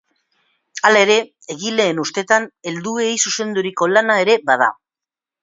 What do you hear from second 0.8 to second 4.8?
Halere, egileen ustetan, helduei zuzenduriko lana ere bada.